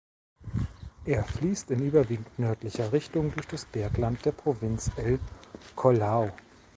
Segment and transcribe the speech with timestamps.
[1.05, 5.19] Er fließt in überwiegend nördlicher Richtung durch das Bergland der Provinz El
[5.75, 6.31] Collao.